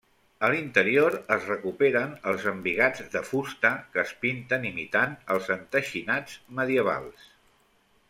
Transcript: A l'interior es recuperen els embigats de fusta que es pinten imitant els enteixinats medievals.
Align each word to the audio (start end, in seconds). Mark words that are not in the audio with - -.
A 0.45 0.47
l'interior 0.51 1.17
es 1.35 1.45
recuperen 1.49 2.15
els 2.31 2.47
embigats 2.53 3.05
de 3.17 3.23
fusta 3.33 3.73
que 3.93 4.03
es 4.07 4.17
pinten 4.25 4.69
imitant 4.73 5.17
els 5.37 5.55
enteixinats 5.61 6.43
medievals. 6.63 7.33